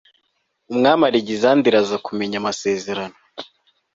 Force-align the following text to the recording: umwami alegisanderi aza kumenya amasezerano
umwami 0.71 1.03
alegisanderi 1.09 1.77
aza 1.81 1.97
kumenya 2.05 2.35
amasezerano 2.39 3.17